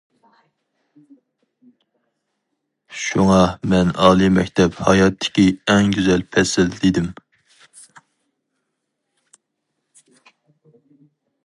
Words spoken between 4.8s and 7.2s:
ھاياتتىكى ئەڭ گۈزەل پەسىل دېدىم.